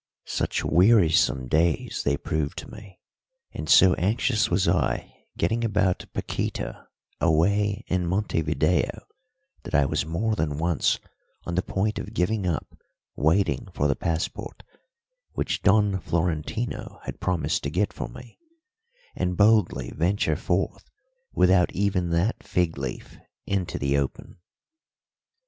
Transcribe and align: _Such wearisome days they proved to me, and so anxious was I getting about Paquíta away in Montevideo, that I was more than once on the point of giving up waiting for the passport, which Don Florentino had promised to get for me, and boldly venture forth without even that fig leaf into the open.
_Such 0.27 0.65
wearisome 0.65 1.47
days 1.47 2.01
they 2.03 2.17
proved 2.17 2.57
to 2.57 2.71
me, 2.71 2.99
and 3.51 3.69
so 3.69 3.93
anxious 3.93 4.49
was 4.49 4.67
I 4.67 5.13
getting 5.37 5.63
about 5.63 6.05
Paquíta 6.15 6.87
away 7.19 7.83
in 7.85 8.07
Montevideo, 8.07 9.05
that 9.61 9.75
I 9.75 9.85
was 9.85 10.03
more 10.03 10.33
than 10.35 10.57
once 10.57 10.99
on 11.45 11.53
the 11.53 11.61
point 11.61 11.99
of 11.99 12.15
giving 12.15 12.47
up 12.47 12.75
waiting 13.15 13.67
for 13.75 13.87
the 13.87 13.95
passport, 13.95 14.63
which 15.33 15.61
Don 15.61 15.99
Florentino 15.99 16.99
had 17.03 17.19
promised 17.21 17.61
to 17.65 17.69
get 17.69 17.93
for 17.93 18.07
me, 18.07 18.39
and 19.15 19.37
boldly 19.37 19.91
venture 19.91 20.35
forth 20.35 20.89
without 21.31 21.71
even 21.73 22.09
that 22.09 22.41
fig 22.41 22.75
leaf 22.75 23.19
into 23.45 23.77
the 23.77 23.99
open. 23.99 24.39